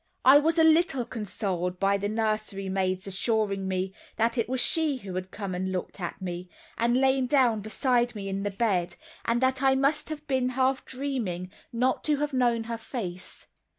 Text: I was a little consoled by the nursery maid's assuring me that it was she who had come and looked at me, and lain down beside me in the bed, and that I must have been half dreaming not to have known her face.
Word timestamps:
I 0.25 0.39
was 0.39 0.57
a 0.57 0.63
little 0.63 1.05
consoled 1.05 1.79
by 1.79 1.97
the 1.99 2.09
nursery 2.09 2.69
maid's 2.69 3.05
assuring 3.05 3.67
me 3.67 3.93
that 4.15 4.35
it 4.35 4.49
was 4.49 4.59
she 4.59 4.97
who 4.97 5.13
had 5.13 5.29
come 5.29 5.53
and 5.53 5.71
looked 5.71 6.01
at 6.01 6.19
me, 6.19 6.49
and 6.75 6.97
lain 6.97 7.27
down 7.27 7.61
beside 7.61 8.15
me 8.15 8.27
in 8.27 8.41
the 8.41 8.49
bed, 8.49 8.95
and 9.25 9.39
that 9.43 9.61
I 9.61 9.75
must 9.75 10.09
have 10.09 10.25
been 10.25 10.49
half 10.57 10.83
dreaming 10.85 11.51
not 11.71 12.03
to 12.05 12.17
have 12.17 12.33
known 12.33 12.63
her 12.63 12.79
face. 12.79 13.45